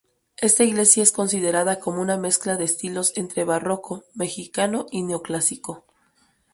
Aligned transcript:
Esta 0.37 0.63
iglesia 0.63 1.03
es 1.03 1.11
considerada 1.11 1.79
como 1.79 2.01
una 2.01 2.17
mezcla 2.17 2.55
de 2.57 2.63
estilos 2.63 3.13
entre 3.17 3.43
barroco 3.43 4.03
mexicano 4.15 4.87
y 4.89 5.03
Neoclásico. 5.03 5.85